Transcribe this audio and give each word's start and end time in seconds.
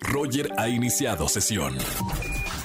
Roger 0.00 0.50
ha 0.56 0.68
iniciado 0.68 1.28
sesión. 1.28 1.76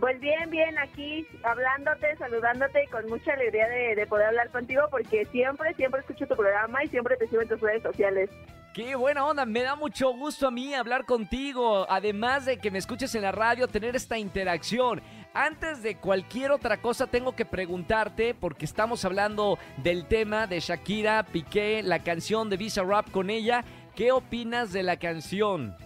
Pues 0.00 0.18
bien, 0.18 0.48
bien, 0.48 0.78
aquí 0.78 1.26
hablándote, 1.42 2.16
saludándote 2.16 2.84
y 2.84 2.86
con 2.86 3.06
mucha 3.08 3.34
alegría 3.34 3.68
de, 3.68 3.94
de 3.94 4.06
poder 4.06 4.28
hablar 4.28 4.48
contigo 4.48 4.82
porque 4.90 5.26
siempre, 5.26 5.74
siempre 5.74 6.00
escucho 6.00 6.26
tu 6.26 6.36
programa 6.36 6.82
y 6.82 6.88
siempre 6.88 7.16
te 7.18 7.28
sigo 7.28 7.42
en 7.42 7.48
tus 7.48 7.60
redes 7.60 7.82
sociales. 7.82 8.30
Qué 8.72 8.94
buena 8.94 9.26
onda, 9.26 9.44
me 9.44 9.62
da 9.62 9.74
mucho 9.74 10.12
gusto 10.12 10.46
a 10.46 10.50
mí 10.50 10.72
hablar 10.74 11.04
contigo, 11.04 11.86
además 11.90 12.46
de 12.46 12.56
que 12.56 12.70
me 12.70 12.78
escuches 12.78 13.14
en 13.16 13.22
la 13.22 13.32
radio, 13.32 13.66
tener 13.66 13.94
esta 13.94 14.16
interacción. 14.16 15.02
Antes 15.34 15.82
de 15.82 15.96
cualquier 15.96 16.52
otra 16.52 16.80
cosa 16.80 17.08
tengo 17.08 17.34
que 17.34 17.44
preguntarte, 17.44 18.32
porque 18.32 18.64
estamos 18.64 19.04
hablando 19.04 19.58
del 19.78 20.06
tema 20.06 20.46
de 20.46 20.60
Shakira 20.60 21.24
Piqué, 21.24 21.82
la 21.82 21.98
canción 21.98 22.48
de 22.48 22.56
Visa 22.56 22.84
Rap 22.84 23.10
con 23.10 23.28
ella, 23.28 23.64
¿qué 23.96 24.12
opinas 24.12 24.72
de 24.72 24.84
la 24.84 24.96
canción? 24.98 25.76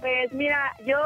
Pues 0.00 0.32
mira, 0.32 0.72
yo 0.86 0.96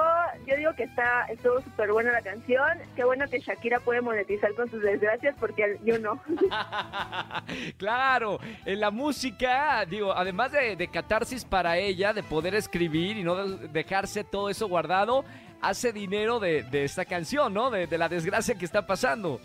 yo 0.46 0.56
digo 0.56 0.74
que 0.74 0.84
está 0.84 1.24
estuvo 1.26 1.60
súper 1.62 1.92
buena 1.92 2.12
la 2.12 2.20
canción. 2.22 2.78
Qué 2.94 3.04
bueno 3.04 3.26
que 3.28 3.40
Shakira 3.40 3.80
puede 3.80 4.00
monetizar 4.00 4.54
con 4.54 4.68
sus 4.70 4.82
desgracias 4.82 5.34
porque 5.40 5.78
yo 5.84 5.98
no. 5.98 6.20
claro, 7.76 8.38
en 8.64 8.80
la 8.80 8.90
música, 8.90 9.84
digo, 9.86 10.12
además 10.12 10.52
de, 10.52 10.76
de 10.76 10.88
catarsis 10.88 11.44
para 11.44 11.78
ella, 11.78 12.12
de 12.12 12.22
poder 12.22 12.54
escribir 12.54 13.16
y 13.16 13.22
no 13.24 13.34
de- 13.36 13.68
dejarse 13.68 14.24
todo 14.24 14.48
eso 14.50 14.68
guardado, 14.68 15.24
hace 15.60 15.92
dinero 15.92 16.40
de, 16.40 16.62
de 16.64 16.84
esta 16.84 17.04
canción, 17.04 17.54
¿no? 17.54 17.70
De, 17.70 17.86
de 17.86 17.98
la 17.98 18.08
desgracia 18.08 18.54
que 18.56 18.64
está 18.64 18.86
pasando. 18.86 19.40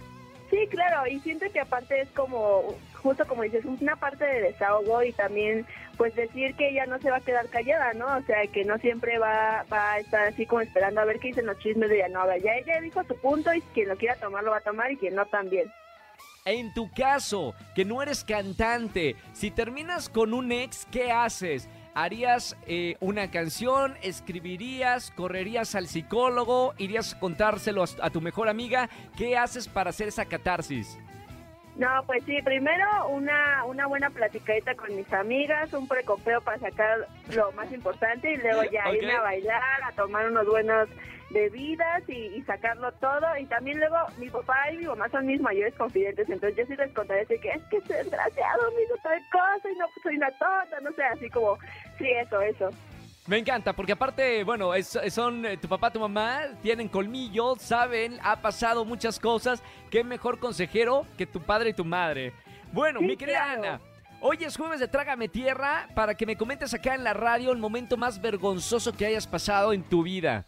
Sí, 0.49 0.67
claro, 0.69 1.05
y 1.07 1.19
siento 1.19 1.45
que 1.51 1.59
aparte 1.59 2.01
es 2.01 2.09
como, 2.11 2.75
justo 3.01 3.27
como 3.27 3.43
dices, 3.43 3.65
una 3.65 3.97
parte 3.97 4.23
de 4.23 4.41
desahogo 4.41 5.03
y 5.03 5.11
también 5.11 5.65
pues 5.97 6.15
decir 6.15 6.55
que 6.55 6.69
ella 6.69 6.85
no 6.85 6.99
se 6.99 7.09
va 7.09 7.17
a 7.17 7.21
quedar 7.21 7.47
callada, 7.49 7.93
¿no? 7.93 8.05
O 8.17 8.21
sea, 8.21 8.45
que 8.47 8.63
no 8.63 8.77
siempre 8.77 9.17
va, 9.17 9.65
va 9.71 9.93
a 9.93 9.99
estar 9.99 10.27
así 10.27 10.45
como 10.45 10.61
esperando 10.61 11.01
a 11.01 11.05
ver 11.05 11.19
qué 11.19 11.29
dicen 11.29 11.47
los 11.47 11.59
chismes 11.59 11.89
de 11.89 12.07
no, 12.09 12.25
ya 12.37 12.55
ella 12.55 12.79
dijo 12.79 13.03
su 13.03 13.15
punto 13.19 13.53
y 13.53 13.61
quien 13.73 13.89
lo 13.89 13.97
quiera 13.97 14.15
tomar 14.15 14.43
lo 14.43 14.51
va 14.51 14.57
a 14.57 14.61
tomar 14.61 14.91
y 14.91 14.97
quien 14.97 15.15
no 15.15 15.25
también. 15.25 15.69
En 16.45 16.73
tu 16.73 16.89
caso, 16.91 17.53
que 17.75 17.83
no 17.83 18.01
eres 18.01 18.23
cantante, 18.23 19.17
si 19.33 19.51
terminas 19.51 20.07
con 20.07 20.33
un 20.33 20.53
ex, 20.53 20.87
¿qué 20.89 21.11
haces? 21.11 21.67
¿Harías 21.99 22.55
eh, 22.67 22.95
una 22.99 23.31
canción? 23.31 23.97
¿Escribirías? 24.03 25.09
¿Correrías 25.09 25.73
al 25.73 25.87
psicólogo? 25.87 26.75
¿Irías 26.77 27.15
a 27.15 27.19
contárselo 27.19 27.83
a, 27.83 27.87
a 28.03 28.11
tu 28.11 28.21
mejor 28.21 28.49
amiga? 28.49 28.87
¿Qué 29.17 29.35
haces 29.35 29.67
para 29.67 29.89
hacer 29.89 30.09
esa 30.09 30.25
catarsis? 30.25 30.99
No, 31.77 32.03
pues 32.07 32.23
sí, 32.25 32.41
primero 32.41 33.07
una, 33.09 33.63
una 33.65 33.85
buena 33.85 34.09
platicadita 34.09 34.73
con 34.73 34.95
mis 34.95 35.11
amigas, 35.13 35.71
un 35.73 35.87
precopeo 35.87 36.41
para 36.41 36.57
sacar 36.57 37.07
lo 37.35 37.51
más 37.51 37.71
importante 37.71 38.31
y 38.31 38.37
luego 38.37 38.63
ya 38.71 38.87
Ok. 38.89 38.95
irme 38.95 39.13
a 39.13 39.21
bailar, 39.21 39.83
a 39.83 39.91
tomar 39.91 40.27
unos 40.27 40.47
buenos 40.47 40.89
bebidas 41.29 42.01
y, 42.07 42.13
y 42.35 42.41
sacarlo 42.43 42.91
todo. 42.93 43.27
Y 43.37 43.45
también 43.45 43.77
luego 43.77 43.95
mi 44.17 44.27
papá 44.27 44.71
y 44.71 44.77
mi 44.77 44.85
mamá 44.85 45.07
son 45.09 45.27
mis 45.27 45.39
mayores 45.39 45.75
confidentes, 45.75 46.27
entonces 46.27 46.57
yo 46.57 46.65
sí 46.65 46.75
les 46.75 46.91
contaré 46.93 47.25
de 47.25 47.39
que 47.39 47.49
es 47.49 47.63
que 47.69 47.77
ese 47.77 47.93
desgraciado 47.93 48.71
me 48.75 48.81
hizo 48.81 48.97
tal 49.03 49.21
cosa 49.29 49.69
y 49.71 49.75
no 49.75 49.85
soy 50.01 50.15
una 50.15 50.31
tonta, 50.31 50.79
no 50.81 50.91
sé, 50.93 51.03
así 51.03 51.29
como, 51.29 51.59
sí, 51.99 52.09
eso, 52.09 52.41
eso. 52.41 52.69
Me 53.27 53.37
encanta, 53.37 53.73
porque 53.73 53.91
aparte, 53.91 54.43
bueno, 54.45 54.73
es- 54.73 54.97
son 55.09 55.45
eh, 55.45 55.57
tu 55.57 55.67
papá, 55.67 55.91
tu 55.91 55.99
mamá, 55.99 56.43
tienen 56.61 56.87
colmillo, 56.87 57.55
saben, 57.59 58.17
ha 58.23 58.41
pasado 58.41 58.85
muchas 58.85 59.19
cosas. 59.19 59.61
Qué 59.91 60.03
mejor 60.03 60.39
consejero 60.39 61.05
que 61.17 61.25
tu 61.25 61.41
padre 61.41 61.71
y 61.71 61.73
tu 61.73 61.83
madre. 61.83 62.31
Bueno, 62.71 62.99
Sí, 63.01 63.05
mi 63.05 63.17
querida 63.17 63.43
claro. 63.43 63.63
Ana, 63.63 63.81
hoy 64.21 64.37
es 64.41 64.55
jueves 64.55 64.79
de 64.79 64.87
Trágame 64.87 65.27
Tierra 65.27 65.89
para 65.93 66.15
que 66.15 66.25
me 66.25 66.37
comentes 66.37 66.73
acá 66.73 66.95
en 66.95 67.03
la 67.03 67.13
radio 67.13 67.51
el 67.51 67.57
momento 67.57 67.97
más 67.97 68.21
vergonzoso 68.21 68.93
que 68.95 69.05
hayas 69.05 69.27
pasado 69.27 69.73
en 69.73 69.83
tu 69.83 70.03
vida. 70.03 70.45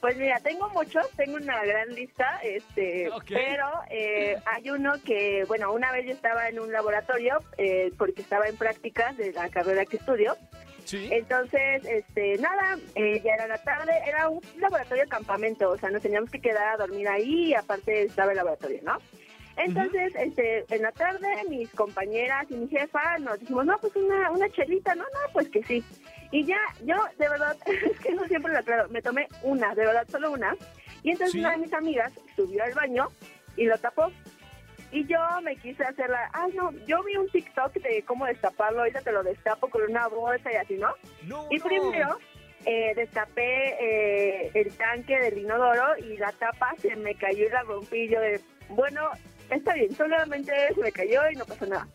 Pues 0.00 0.16
mira, 0.16 0.38
tengo 0.40 0.68
muchos, 0.70 1.08
tengo 1.16 1.36
una 1.38 1.64
gran 1.64 1.92
lista, 1.94 2.38
este, 2.44 3.10
pero 3.26 3.68
eh, 3.90 4.36
hay 4.46 4.70
uno 4.70 4.92
que, 5.04 5.44
bueno, 5.48 5.72
una 5.72 5.90
vez 5.92 6.06
yo 6.06 6.12
estaba 6.12 6.48
en 6.48 6.60
un 6.60 6.70
laboratorio 6.70 7.38
eh, 7.56 7.90
porque 7.98 8.20
estaba 8.22 8.46
en 8.48 8.56
prácticas 8.56 9.16
de 9.16 9.32
la 9.32 9.48
carrera 9.48 9.84
que 9.86 9.96
estudio. 9.96 10.36
Sí. 10.88 11.06
Entonces, 11.12 11.84
este, 11.84 12.38
nada, 12.38 12.78
eh, 12.94 13.20
ya 13.22 13.34
era 13.34 13.46
la 13.46 13.58
tarde, 13.58 13.92
era 14.06 14.30
un 14.30 14.40
laboratorio 14.56 15.02
de 15.02 15.08
campamento, 15.10 15.70
o 15.70 15.76
sea, 15.76 15.90
nos 15.90 16.00
teníamos 16.00 16.30
que 16.30 16.40
quedar 16.40 16.66
a 16.68 16.76
dormir 16.78 17.06
ahí 17.08 17.48
y 17.50 17.54
aparte 17.54 18.04
estaba 18.04 18.30
el 18.32 18.38
laboratorio, 18.38 18.80
¿no? 18.82 18.96
Entonces, 19.58 20.14
este, 20.16 20.64
en 20.74 20.82
la 20.82 20.92
tarde 20.92 21.26
mis 21.50 21.68
compañeras 21.72 22.46
y 22.48 22.54
mi 22.54 22.68
jefa 22.68 23.18
nos 23.18 23.38
dijimos, 23.38 23.66
no, 23.66 23.76
pues 23.78 23.94
una, 23.96 24.30
una 24.30 24.48
chelita, 24.48 24.94
no, 24.94 25.02
no, 25.02 25.32
pues 25.34 25.50
que 25.50 25.62
sí. 25.64 25.84
Y 26.30 26.46
ya, 26.46 26.60
yo, 26.84 26.94
de 27.18 27.28
verdad, 27.28 27.54
es 27.66 27.98
que 28.00 28.14
no 28.14 28.24
siempre 28.26 28.50
lo 28.52 28.60
aclaro, 28.60 28.88
me 28.88 29.02
tomé 29.02 29.28
una, 29.42 29.74
de 29.74 29.84
verdad, 29.84 30.06
solo 30.08 30.30
una. 30.32 30.56
Y 31.02 31.10
entonces 31.10 31.32
Sí. 31.32 31.40
una 31.40 31.50
de 31.50 31.58
mis 31.58 31.72
amigas 31.74 32.12
subió 32.34 32.64
al 32.64 32.72
baño 32.72 33.08
y 33.58 33.64
lo 33.66 33.76
tapó. 33.76 34.10
Y 34.90 35.06
yo 35.06 35.18
me 35.42 35.56
quise 35.56 35.84
hacerla, 35.84 36.30
ay 36.32 36.52
no, 36.54 36.72
yo 36.86 37.02
vi 37.02 37.16
un 37.16 37.28
TikTok 37.28 37.74
de 37.74 38.02
cómo 38.04 38.24
destaparlo, 38.26 38.80
ahorita 38.80 39.02
te 39.02 39.12
lo 39.12 39.22
destapo 39.22 39.68
con 39.68 39.82
una 39.82 40.08
bolsa 40.08 40.50
y 40.50 40.56
así, 40.56 40.74
¿no? 40.76 40.88
No, 41.24 41.46
Y 41.50 41.58
no. 41.58 41.64
primero 41.64 42.18
eh, 42.64 42.92
destapé 42.96 43.76
eh, 43.80 44.50
el 44.54 44.74
tanque 44.76 45.18
del 45.20 45.38
inodoro 45.38 45.96
y 45.98 46.16
la 46.16 46.32
tapa 46.32 46.74
se 46.78 46.96
me 46.96 47.14
cayó 47.14 47.46
y 47.46 47.50
la 47.50 47.62
rompí. 47.62 47.98
Y 48.04 48.08
yo 48.08 48.20
de, 48.20 48.40
bueno, 48.70 49.10
está 49.50 49.74
bien, 49.74 49.94
solamente 49.94 50.52
se 50.74 50.80
me 50.80 50.92
cayó 50.92 51.20
y 51.30 51.36
no 51.36 51.44
pasó 51.44 51.66
nada. 51.66 51.86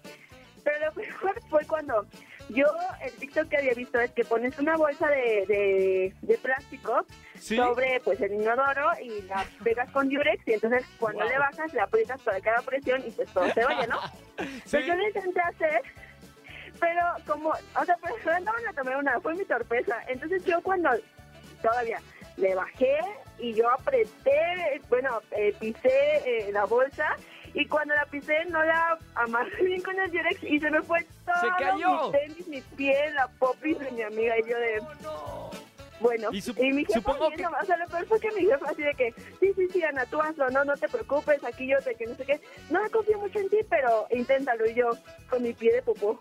Pero 0.64 0.86
lo 0.86 0.94
mejor 1.02 1.42
fue 1.50 1.66
cuando 1.66 2.06
yo, 2.54 2.66
el 3.02 3.12
TikTok 3.14 3.48
que 3.50 3.58
había 3.58 3.74
visto 3.74 4.00
es 4.00 4.12
que 4.12 4.24
pones 4.26 4.58
una 4.60 4.76
bolsa 4.78 5.08
de, 5.10 5.46
de, 5.48 6.14
de 6.22 6.38
plástico 6.38 7.06
¿Sí? 7.40 7.56
sobre 7.56 8.00
pues 8.04 8.20
el 8.22 8.34
inodoro 8.34 8.92
y 9.02 9.22
la 9.24 9.46
pegas 9.64 9.90
con 9.92 10.10
Durex 10.10 10.48
y 10.48 10.54
entonces 10.54 10.86
cuando 11.00 11.22
Wow. 11.22 11.30
le 11.30 11.40
bajas 11.40 11.74
la 11.74 11.84
aprietas 11.84 12.22
para 12.22 12.40
cada 12.42 12.62
presión 12.62 13.02
y 13.06 13.12
pues 13.12 13.30
todo 13.34 13.50
se 13.54 13.66
oye, 13.66 13.88
¿no? 13.88 14.00
Sí. 14.66 14.78
Pues 14.78 14.86
yo 14.88 14.96
lo 14.96 15.08
intenté 15.08 15.42
hacer, 15.42 15.82
pero 16.80 17.02
como, 17.28 17.50
o 17.50 17.86
sea, 17.86 17.98
pero 18.02 18.40
no 18.40 18.52
me 18.54 18.62
la 18.64 18.74
tomé 18.74 18.96
una, 18.98 19.20
fue 19.22 19.36
mi 19.36 19.46
torpeza. 19.46 19.96
Entonces 20.08 20.44
yo 20.46 20.60
cuando 20.62 20.90
todavía 21.62 22.00
le 22.38 22.56
bajé 22.56 22.98
y 23.38 23.54
yo 23.54 23.70
apreté, 23.70 24.82
bueno, 24.90 25.22
eh, 25.32 25.54
pisé 25.60 26.18
eh, 26.48 26.52
la 26.52 26.66
bolsa 26.66 27.16
y 27.54 27.66
cuando 27.68 27.94
la 27.96 28.06
pisé 28.06 28.46
no 28.50 28.64
la 28.64 28.98
amarré 29.16 29.64
bien 29.64 29.82
con 29.82 30.00
el 30.00 30.12
Durex 30.12 30.44
y 30.44 30.60
se 30.60 30.72
me 30.72 30.82
fue 30.82 31.06
todo 31.26 31.36
¡Se 31.42 31.64
cayó! 31.64 32.06
mi 32.08 32.12
tenis, 32.12 32.48
mi 32.48 32.62
piel, 32.76 33.14
la 33.16 33.28
popis 33.40 33.78
de 33.80 33.92
mi 33.92 34.02
amiga 34.02 34.36
y 34.40 34.50
yo 34.50 34.58
de... 34.58 34.78
No, 34.78 34.94
no. 35.04 35.50
Bueno, 36.00 36.30
Y 36.34 36.38
y, 36.38 36.42
sup- 36.42 36.60
mi 36.74 36.84
jefa 36.84 37.00
supongo 37.00 37.30
que- 37.30 37.46
o 37.46 37.66
sea, 37.66 37.78
lo 37.78 37.86
peor 37.88 38.06
fue 38.08 38.20
que 38.20 38.32
mi 38.32 38.42
jefa 38.46 38.70
así 38.70 38.82
de 38.82 38.94
que, 38.94 39.14
sí, 39.40 39.54
sí, 39.56 39.68
sí, 39.72 39.84
Ana, 39.84 40.06
tú 40.08 40.20
hazlo, 40.22 40.50
no, 40.50 40.66
no 40.66 40.76
te 40.76 40.90
preocupes, 40.90 41.42
aquí 41.46 41.66
yo 41.68 41.78
te 41.80 41.96
que 41.96 42.06
no 42.08 42.16
sé 42.16 42.26
qué. 42.26 42.42
No 42.70 42.80
confío 42.92 43.18
mucho 43.20 43.40
en 43.40 43.48
ti, 43.50 43.58
pero 43.70 44.08
inténtalo. 44.12 44.66
Y 44.70 44.74
yo, 44.74 44.90
con 45.30 45.42
mi 45.44 45.54
pie 45.54 45.72
de 45.74 45.82
popó. 45.82 46.20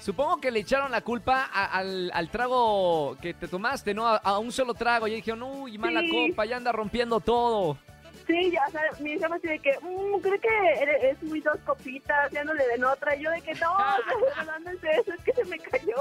Supongo 0.00 0.36
que 0.40 0.52
le 0.52 0.60
echaron 0.60 0.92
la 0.92 1.00
culpa 1.00 1.48
a- 1.52 1.64
al, 1.78 2.12
al 2.14 2.28
trago 2.30 3.16
que 3.20 3.34
te 3.34 3.48
tomaste, 3.48 3.92
¿no? 3.92 4.06
A, 4.06 4.18
a 4.18 4.38
un 4.38 4.52
solo 4.52 4.72
trago. 4.74 5.08
Y 5.08 5.16
dijeron, 5.16 5.42
uy, 5.42 5.78
mala 5.78 6.00
Sí. 6.02 6.28
copa, 6.28 6.44
ya 6.44 6.56
anda 6.58 6.70
rompiendo 6.70 7.18
todo. 7.18 7.76
Sí, 8.26 8.50
ya, 8.52 8.62
o 8.66 8.70
sea, 8.70 8.80
mi 9.00 9.10
jefa 9.18 9.34
así 9.34 9.46
de 9.48 9.58
que, 9.58 9.72
mmm, 9.82 10.18
creo 10.22 10.40
que 10.40 11.08
es 11.10 11.22
muy 11.22 11.40
dos 11.40 11.58
copitas, 11.66 12.30
ya 12.32 12.42
no 12.42 12.54
le 12.54 12.66
den 12.68 12.82
otra. 12.84 13.14
Y 13.16 13.22
yo 13.22 13.30
de 13.30 13.42
que, 13.42 13.54
no, 13.56 13.76
no, 13.76 14.44
no, 14.44 14.58
no 14.64 14.70
es 14.70 14.82
eso, 14.82 15.12
es 15.12 15.20
que 15.24 15.32
se 15.32 15.44
me 15.44 15.58
cayó. 15.58 15.94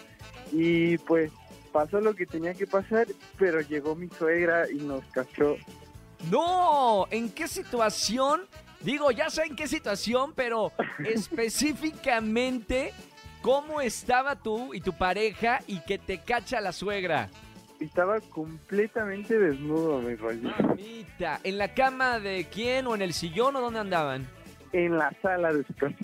Y 0.52 0.98
pues 0.98 1.32
pasó 1.72 2.00
lo 2.00 2.14
que 2.14 2.26
tenía 2.26 2.54
que 2.54 2.66
pasar, 2.66 3.06
pero 3.38 3.60
llegó 3.60 3.94
mi 3.94 4.08
suegra 4.08 4.70
y 4.70 4.76
nos 4.76 5.04
cachó. 5.06 5.56
No, 6.30 7.06
¿en 7.10 7.30
qué 7.30 7.48
situación? 7.48 8.42
Digo, 8.80 9.10
ya 9.10 9.30
sé 9.30 9.44
en 9.44 9.56
qué 9.56 9.66
situación, 9.68 10.32
pero 10.34 10.72
específicamente, 11.04 12.92
¿cómo 13.42 13.80
estaba 13.80 14.36
tú 14.36 14.74
y 14.74 14.80
tu 14.80 14.92
pareja 14.92 15.60
y 15.66 15.80
que 15.80 15.98
te 15.98 16.18
cacha 16.18 16.60
la 16.60 16.72
suegra? 16.72 17.30
Estaba 17.80 18.20
completamente 18.20 19.38
desnudo, 19.38 20.00
mi 20.02 20.14
rollo. 20.14 20.50
Mamita, 20.60 21.40
¿en 21.42 21.56
la 21.58 21.72
cama 21.74 22.18
de 22.20 22.46
quién 22.52 22.86
o 22.86 22.94
en 22.94 23.02
el 23.02 23.12
sillón 23.14 23.56
o 23.56 23.60
dónde 23.60 23.80
andaban? 23.80 24.26
En 24.72 24.96
la 24.98 25.10
sala 25.22 25.52
de 25.52 25.64
su 25.64 25.74
casa. 25.74 25.96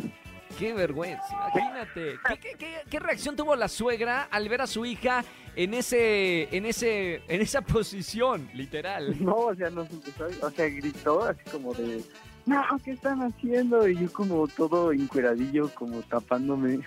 Qué 0.59 0.73
vergüenza, 0.73 1.23
imagínate. 1.33 2.15
¿Qué, 2.29 2.39
qué, 2.39 2.57
qué- 2.59 2.81
qué 2.89 2.99
reacción 2.99 3.37
tuvo 3.37 3.55
la 3.57 3.69
suegra 3.69 4.23
al 4.31 4.49
ver 4.49 4.63
a 4.63 4.67
su 4.67 4.87
hija 4.87 5.23
en 5.55 5.75
ese, 5.75 6.49
en 6.57 6.65
ese, 6.65 7.17
en 7.29 7.43
esa 7.43 7.61
posición, 7.61 8.49
literal? 8.55 9.15
No, 9.23 9.35
o 9.35 9.55
sea, 9.55 9.69
nos 9.69 9.91
empezó, 9.91 10.27
o 10.41 10.51
sea, 10.51 10.67
gritó 10.69 11.25
así 11.25 11.41
como 11.53 11.75
de, 11.75 12.03
no, 12.47 12.63
¿qué 12.83 12.93
están 12.93 13.21
haciendo? 13.21 13.87
Y 13.87 13.99
yo 13.99 14.11
como 14.13 14.49
todo 14.49 14.93
encueradillo, 14.93 15.69
como 15.75 16.01
tapándome. 16.03 16.81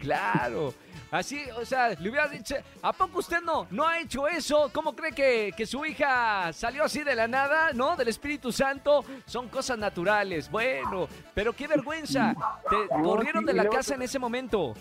Claro. 0.00 0.74
Así, 1.10 1.42
o 1.56 1.64
sea, 1.64 1.88
le 1.90 2.10
hubiera 2.10 2.28
dicho, 2.28 2.54
¿a 2.82 2.92
poco 2.92 3.20
usted 3.20 3.40
no, 3.40 3.66
no 3.70 3.86
ha 3.86 3.98
hecho 3.98 4.28
eso? 4.28 4.70
¿Cómo 4.74 4.94
cree 4.94 5.12
que, 5.12 5.54
que 5.56 5.64
su 5.64 5.84
hija 5.86 6.52
salió 6.52 6.84
así 6.84 7.02
de 7.02 7.14
la 7.14 7.26
nada, 7.26 7.72
no? 7.72 7.96
Del 7.96 8.08
Espíritu 8.08 8.52
Santo, 8.52 9.04
son 9.24 9.48
cosas 9.48 9.78
naturales. 9.78 10.50
Bueno, 10.50 11.08
pero 11.34 11.54
qué 11.54 11.66
vergüenza. 11.66 12.34
Te 12.68 12.88
corrieron 13.02 13.46
de 13.46 13.54
la 13.54 13.68
casa 13.68 13.94
en 13.94 14.02
ese 14.02 14.18
momento. 14.18 14.74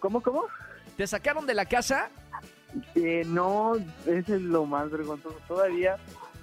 ¿Cómo, 0.00 0.20
cómo? 0.20 0.46
¿Te 0.96 1.06
sacaron 1.06 1.46
de 1.46 1.54
la 1.54 1.64
casa? 1.64 2.10
Eh, 2.96 3.22
no, 3.26 3.76
ese 4.06 4.36
es 4.36 4.42
lo 4.42 4.66
más 4.66 4.90
vergonzoso. 4.90 5.36
Todavía 5.46 5.96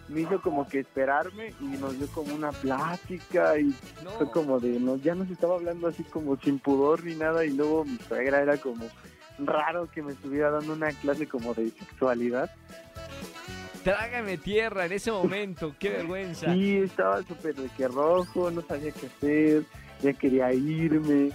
me 0.08 0.22
hizo 0.22 0.42
como 0.42 0.68
que 0.68 0.80
esperarme 0.80 1.54
y 1.60 1.66
nos 1.78 1.98
dio 1.98 2.08
como 2.08 2.36
una 2.36 2.52
plática 2.52 3.58
y 3.60 3.74
No. 4.04 4.12
fue 4.18 4.30
como 4.32 4.60
de, 4.60 4.80
no, 4.80 4.98
ya 4.98 5.16
nos 5.16 5.30
estaba 5.30 5.56
hablando 5.56 5.88
así 5.88 6.04
como 6.04 6.38
sin 6.38 6.60
pudor 6.60 7.04
ni 7.04 7.16
nada 7.16 7.44
y 7.46 7.52
luego 7.52 7.86
mi 7.86 7.98
suegra 8.08 8.42
era 8.42 8.58
como 8.58 8.86
raro 9.40 9.90
que 9.92 10.02
me 10.02 10.14
estuviera 10.14 10.52
dando 10.52 10.74
una 10.74 10.90
clase 10.92 11.28
como 11.28 11.54
de 11.54 11.70
sexualidad. 11.72 12.50
Trágame 13.84 14.38
tierra 14.38 14.86
en 14.88 14.94
ese 14.94 15.12
momento, 15.12 15.76
qué 15.80 15.90
vergüenza. 15.90 16.52
Sí, 16.54 16.78
estaba 16.78 17.22
súper 17.24 17.54
de 17.56 17.70
que 17.70 17.88
rojo, 17.88 18.50
no 18.50 18.62
sabía 18.62 18.92
qué 18.92 19.06
hacer, 19.08 19.64
ya 20.02 20.14
quería 20.14 20.52
irme. 20.54 21.32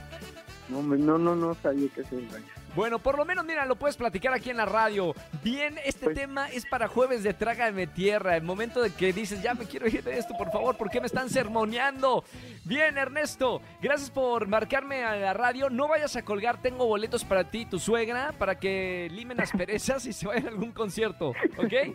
No, 0.69 0.83
no, 0.83 1.19
no, 1.19 1.37
no 1.37 1.55
sabía 1.55 1.89
qué 1.95 2.01
hacer. 2.01 2.21
vaya. 2.33 2.45
Bueno, 2.75 2.99
por 2.99 3.17
lo 3.19 3.25
menos, 3.25 3.45
mira, 3.45 3.67
lo 3.67 3.77
puedes 3.77 3.97
platicar 3.97 4.33
aquí 4.33 4.51
en 4.51 4.57
la 4.57 4.65
radio. 4.65 5.15
Bien, 5.43 5.77
este 5.85 6.05
Pues- 6.07 6.17
tema 6.17 6.49
es 6.51 6.65
para 6.67 6.89
jueves 6.89 7.23
de 7.23 7.35
Trágame 7.35 7.87
Tierra. 7.87 8.37
El 8.37 8.43
momento 8.45 8.81
de 8.81 8.91
que 8.95 9.13
dices, 9.13 9.43
ya 9.43 9.55
me 9.55 9.65
quiero 9.67 9.89
ir 9.89 10.03
de 10.05 10.17
esto, 10.19 10.35
por 10.39 10.51
favor, 10.53 10.77
¿por 10.77 10.89
qué 10.91 11.01
me 11.01 11.07
están 11.07 11.29
sermoneando? 11.31 12.25
Bien, 12.65 12.97
Ernesto, 12.97 13.61
gracias 13.83 14.11
por 14.11 14.47
marcarme 14.47 15.05
a 15.05 15.17
la 15.17 15.33
radio. 15.35 15.69
No 15.69 15.89
vayas 15.89 16.15
a 16.17 16.23
colgar, 16.23 16.63
tengo 16.63 16.87
boletos 16.87 17.25
para 17.25 17.45
ti 17.51 17.61
y 17.63 17.67
tu 17.67 17.79
suegra 17.79 18.33
para 18.39 18.59
que 18.59 19.09
limen 19.11 19.37
las 19.37 19.51
perezas 19.51 20.07
y 20.07 20.13
se 20.13 20.27
vayan 20.27 20.47
a 20.47 20.51
algún 20.51 20.73
concierto, 20.73 21.31
¿ok? 21.59 21.73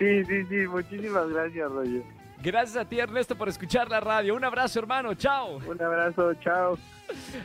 Sí, 0.00 0.24
sí, 0.24 0.44
sí, 0.48 0.66
muchísimas 0.66 1.28
gracias, 1.28 1.70
Roger. 1.70 2.02
Gracias 2.42 2.76
a 2.76 2.84
ti, 2.86 2.98
Ernesto, 2.98 3.36
por 3.36 3.48
escuchar 3.48 3.88
la 3.90 4.00
radio. 4.00 4.34
Un 4.34 4.44
abrazo, 4.44 4.78
hermano, 4.78 5.14
chao. 5.14 5.58
Un 5.66 5.82
abrazo, 5.82 6.34
chao. 6.34 6.78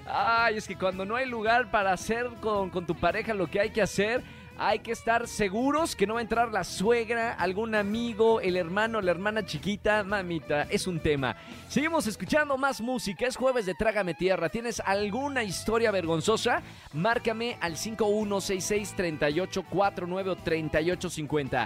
Ay, 0.07 0.57
es 0.57 0.67
que 0.67 0.77
cuando 0.77 1.05
no 1.05 1.15
hay 1.15 1.27
lugar 1.27 1.71
para 1.71 1.91
hacer 1.91 2.27
con, 2.39 2.69
con 2.69 2.85
tu 2.85 2.93
pareja 2.95 3.33
lo 3.33 3.47
que 3.47 3.59
hay 3.59 3.71
que 3.71 3.81
hacer, 3.81 4.23
hay 4.57 4.79
que 4.79 4.93
estar 4.93 5.27
seguros 5.27 5.97
que 5.97 6.07
no 6.07 6.13
va 6.13 6.21
a 6.21 6.23
entrar 6.23 6.49
la 6.51 6.63
suegra, 6.63 7.33
algún 7.33 7.75
amigo, 7.75 8.39
el 8.39 8.55
hermano, 8.55 9.01
la 9.01 9.11
hermana 9.11 9.45
chiquita. 9.45 10.01
Mamita, 10.03 10.61
es 10.69 10.87
un 10.87 11.01
tema. 11.01 11.35
Seguimos 11.67 12.07
escuchando 12.07 12.57
más 12.57 12.79
música. 12.79 13.27
Es 13.27 13.35
jueves 13.35 13.65
de 13.65 13.73
Trágame 13.73 14.13
Tierra. 14.13 14.47
¿Tienes 14.47 14.79
alguna 14.79 15.43
historia 15.43 15.91
vergonzosa? 15.91 16.61
Márcame 16.93 17.57
al 17.59 17.75
5166-3849 17.75 20.29
o 20.29 20.35
3850. 20.37 21.65